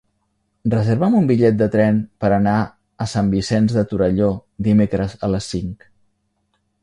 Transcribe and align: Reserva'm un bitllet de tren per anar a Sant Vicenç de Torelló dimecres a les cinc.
Reserva'm 0.73 1.17
un 1.19 1.27
bitllet 1.31 1.59
de 1.59 1.67
tren 1.75 1.99
per 2.23 2.31
anar 2.37 2.55
a 3.05 3.07
Sant 3.13 3.29
Vicenç 3.35 3.75
de 3.79 3.83
Torelló 3.91 4.29
dimecres 4.69 5.17
a 5.27 5.29
les 5.35 5.51
cinc. 5.55 5.89